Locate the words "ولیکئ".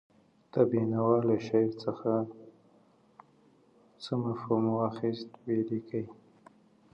5.45-6.05